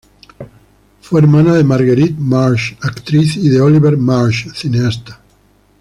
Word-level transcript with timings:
Fue 1.01 1.19
hermana 1.21 1.53
de 1.53 1.63
Marguerite 1.63 2.15
Marsh, 2.17 2.73
actriz, 2.81 3.37
y 3.37 3.49
de 3.49 3.61
Oliver 3.61 3.95
Marsh, 3.95 4.47
cineasta. 4.55 5.21